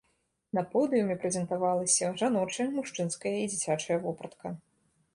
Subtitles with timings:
[0.59, 4.47] На подыуме прэзентавалася жаночая, мужчынская і дзіцячая вопратка.